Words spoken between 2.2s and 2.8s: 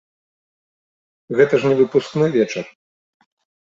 вечар.